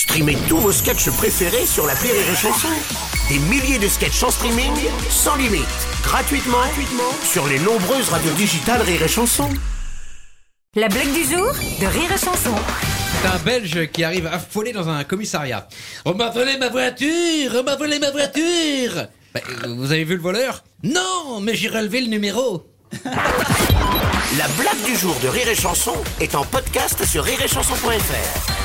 [0.00, 2.68] Streamez tous vos sketchs préférés sur la Rire et Chanson.
[3.28, 4.72] Des milliers de sketchs en streaming,
[5.10, 5.66] sans limite,
[6.02, 9.50] gratuitement, gratuitement sur les nombreuses radios digitales Rire et Chanson.
[10.74, 12.54] La blague du jour de Rire et Chanson.
[13.20, 15.68] C'est un Belge qui arrive affolé dans un commissariat.
[16.06, 20.22] On m'a volé ma voiture On m'a volé ma voiture bah, Vous avez vu le
[20.22, 20.64] voleur?
[20.82, 22.64] Non, mais j'ai relevé le numéro.
[23.04, 28.59] La blague du jour de Rire et Chanson est en podcast sur rireetchanson.fr.